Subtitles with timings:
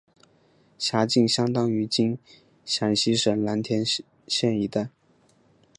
[0.79, 2.17] 辖境相当今
[2.65, 3.85] 陕西省蓝田
[4.25, 4.89] 县一带。